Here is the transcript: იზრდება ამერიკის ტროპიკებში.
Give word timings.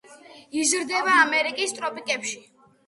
იზრდება 0.61 1.19
ამერიკის 1.27 1.79
ტროპიკებში. 1.83 2.39